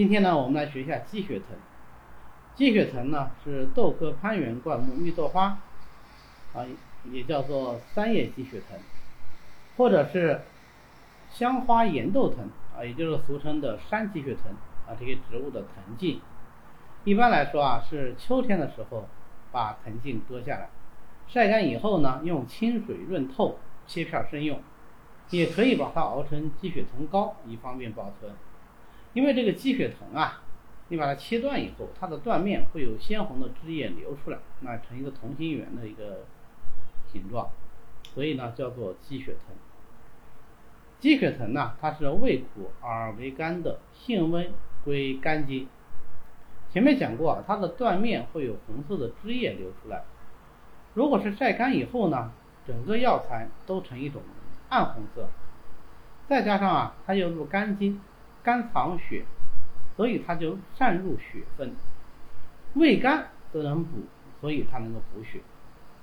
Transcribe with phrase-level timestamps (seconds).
[0.00, 1.48] 今天呢，我们来学一下鸡血藤。
[2.54, 5.58] 鸡血藤呢是豆科攀援灌木绿豆花，
[6.54, 6.64] 啊，
[7.12, 8.78] 也叫做三叶鸡血藤，
[9.76, 10.40] 或者是
[11.28, 14.54] 香花岩豆藤啊，也就是俗称的山鸡血藤
[14.88, 16.18] 啊，这些植物的藤茎。
[17.04, 19.06] 一般来说啊，是秋天的时候
[19.52, 20.70] 把藤茎割下来，
[21.28, 24.58] 晒干以后呢，用清水润透，切片生用。
[25.28, 28.32] 也可以把它熬成鸡血藤膏，以方便保存。
[29.12, 30.42] 因为这个鸡血藤啊，
[30.88, 36.24] 你把它切断以后，它的断面会有鲜红的汁液流出来，那成一个同心圆的一个
[37.12, 37.50] 形状，
[38.14, 39.56] 所以呢叫做鸡血藤。
[41.00, 44.52] 鸡血藤呢，它是味苦而为甘的，性温，
[44.84, 45.66] 归肝经。
[46.72, 50.04] 前面讲过，它的断面会有红色的汁液流出来。
[50.94, 52.32] 如果是晒干以后呢，
[52.64, 54.22] 整个药材都成一种
[54.68, 55.28] 暗红色。
[56.28, 58.00] 再加上啊，它又入肝经。
[58.42, 59.24] 肝藏血，
[59.96, 61.74] 所以它就善入血分。
[62.74, 63.98] 味甘则能补，
[64.40, 65.40] 所以它能够补血。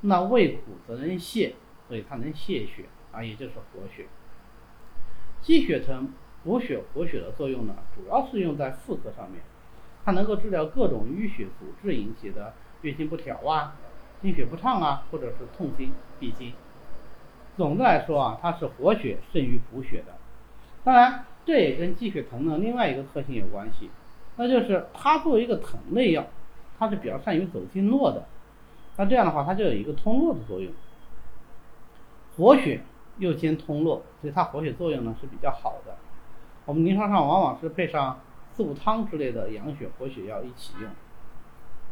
[0.00, 1.52] 那味苦则能泻，
[1.86, 4.06] 所以它能泻血啊，也就是活血。
[5.42, 6.08] 鸡血藤
[6.42, 9.40] 补血活血的作用呢，主要是用在妇科上面。
[10.04, 13.76] 它能够治疗各种淤血阻滞引起的月经不调啊、
[14.20, 16.52] 经血不畅啊，或者是痛经、闭经。
[17.56, 20.16] 总的来说啊，它是活血胜于补血的。
[20.82, 21.26] 当然。
[21.44, 23.90] 这也跟鸡血藤的另外一个特性有关系，
[24.36, 26.26] 那就是它作为一个藤类药，
[26.78, 28.24] 它是比较善于走经络的。
[28.96, 30.72] 那这样的话，它就有一个通络的作用，
[32.36, 32.80] 活血
[33.18, 35.96] 又兼通络，所以它活血作用呢是比较好的。
[36.64, 38.20] 我们临床上往往是配上
[38.52, 40.88] 四物汤之类的养血活血药一起用，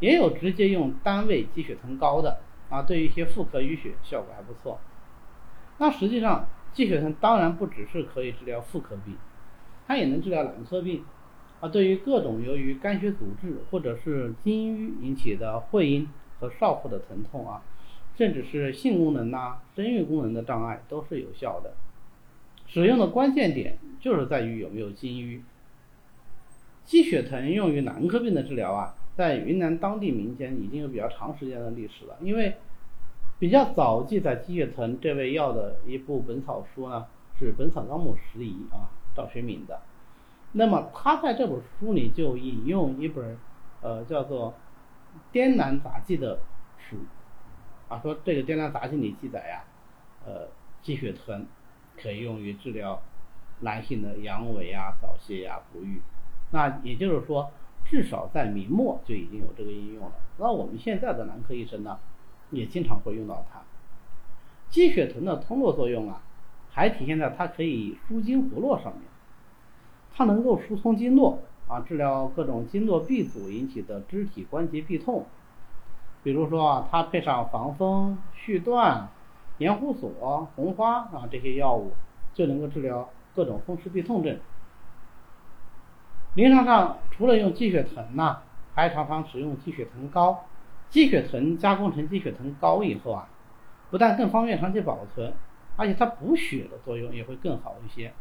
[0.00, 2.38] 也有直接用单味鸡血藤膏的
[2.70, 4.80] 啊，对于一些妇科淤血效果还不错。
[5.78, 9.14] 那实际上鸡血藤当然不只是可以治疗妇科病。
[9.86, 11.04] 它也能治疗男科病，
[11.60, 17.62] 啊，对于各种由于肝血阻滞或者是精瘀引起的会阴和少腹的疼痛啊，
[18.16, 21.74] 甚至是性功能呐、生育功能的障碍都是有效的。
[22.66, 25.42] 使用的关键点就是在于有没有精瘀。
[26.84, 32.16] 鸡血藤用于男科病的治疗啊，在云南当地民间已经有比较长时间的历史了。
[32.20, 32.54] 因为
[33.38, 37.06] 比较早记载鸡血藤这味药的一部本草书呢，
[37.38, 38.90] 是《本草纲目拾遗》啊。
[39.14, 39.80] 赵学敏的，
[40.52, 43.38] 那么他在这本书里就引用一本，
[43.80, 44.50] 呃，叫做
[45.32, 46.38] 《滇南杂记》的
[46.78, 46.96] 书，
[47.88, 49.64] 啊，说这个《滇南杂记》里记载呀，
[50.24, 50.48] 呃，
[50.80, 51.46] 鸡血藤
[52.00, 53.02] 可以用于治疗
[53.60, 56.00] 男性的阳痿啊、早泄呀、不育，
[56.50, 57.50] 那也就是说，
[57.84, 60.12] 至少在明末就已经有这个应用了。
[60.38, 61.98] 那我们现在的男科医生呢，
[62.50, 63.60] 也经常会用到它。
[64.70, 66.22] 鸡血藤的通络作用啊。
[66.72, 69.02] 还体现在它可以舒筋活络上面，
[70.14, 71.38] 它能够疏通经络
[71.68, 75.26] 啊，治疗各种经络闭阻引起的肢体关节痹痛。
[76.22, 79.08] 比如说啊，它配上防风、续断、
[79.58, 81.92] 盐胡索、红花啊这些药物，
[82.32, 84.38] 就能够治疗各种风湿痹痛症。
[86.34, 88.38] 临床上除了用鸡血藤呢，
[88.74, 90.44] 还常常使用鸡血藤膏。
[90.88, 93.28] 鸡血藤加工成鸡血藤膏以后啊，
[93.90, 95.32] 不但更方便长期保存。
[95.76, 98.12] 而且它补血的作用也会更好一些。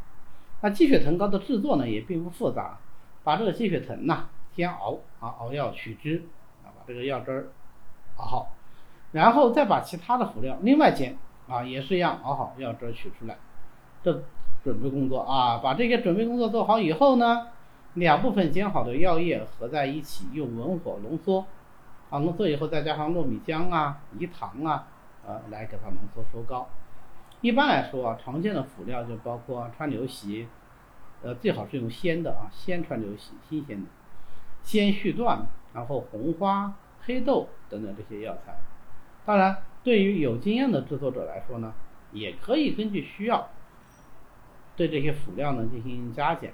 [0.62, 2.78] 那鸡血藤膏的制作呢也并不复杂，
[3.24, 6.24] 把这个鸡血藤呐先熬啊熬药取汁
[6.64, 7.48] 啊把这个药汁儿
[8.18, 8.54] 熬好，
[9.12, 11.18] 然后再把其他的辅料另外煎
[11.48, 13.38] 啊也是一样熬好药汁取出来。
[14.04, 14.24] 这
[14.64, 17.48] 准备工作啊把这些准备工作做好以后呢，
[17.96, 21.46] 两部分煎好的药液合在一起用文火浓缩
[22.12, 24.88] 啊浓缩以后再加上糯米浆啊饴糖啊
[25.26, 26.70] 呃来给它浓缩收膏。
[27.42, 30.48] 一般来说啊，常见的辅料就包括川流席，
[31.24, 33.88] 呃，最好是用鲜的啊，鲜川流席，新鲜的，
[34.62, 38.58] 鲜续断，然后红花、黑豆等等这些药材。
[39.26, 41.74] 当然，对于有经验的制作者来说呢，
[42.12, 43.50] 也可以根据需要，
[44.76, 46.54] 对这些辅料呢进行加减，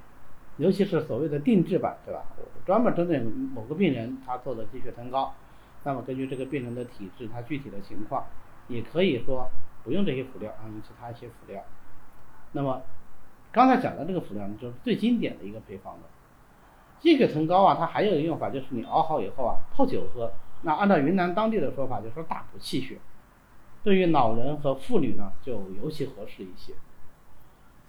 [0.55, 2.23] 尤其是所谓的定制版，对吧？
[2.65, 5.35] 专门针对某个病人他做的低血糖膏，
[5.83, 8.25] 那么根据这个病人的体质，他具体的情况，
[8.69, 9.51] 也可以说。
[9.87, 11.63] 不用这些辅料啊，用其他一些辅料。
[12.51, 12.81] 那么
[13.53, 16.01] 刚才讲的这个辅料呢，就是最经典的一个配方了。
[16.99, 20.33] 鸡血藤膏啊，它还有一个用法，就是你熬好以后啊，泡酒喝。
[20.63, 22.97] 那按照云南当地的说法，就说大补气血，
[23.81, 26.73] 对于老人和妇女呢，就尤其合适一些。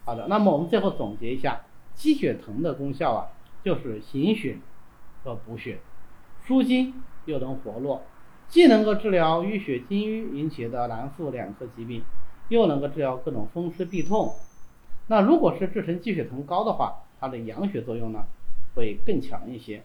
[0.04, 1.62] 好的，那么我们最后总结一下，
[1.94, 3.34] 鸡血藤的功效啊，
[3.64, 4.58] 就是行血
[5.24, 5.80] 和补血，
[6.44, 8.04] 舒筋又能活络。
[8.48, 12.02] 既能够治疗淤血经瘀引起的男妇两侧疾病，
[12.48, 14.34] 又能够治疗各种风湿痹痛。
[15.06, 18.24] 那如果是制成鸡血藤高的话，它的养血作用呢
[18.74, 19.82] 会更强一些。